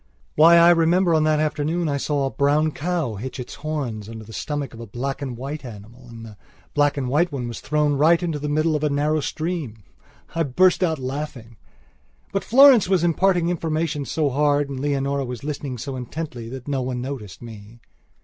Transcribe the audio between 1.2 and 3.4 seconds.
that afternoon I saw a brown cow hitch